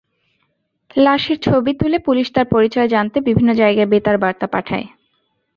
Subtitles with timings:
[0.95, 4.87] লাশের ছবি তুলে পুলিশ তাঁর পরিচয় জানতে বিভিন্ন জায়গায় বেতার বার্তা পাঠায়।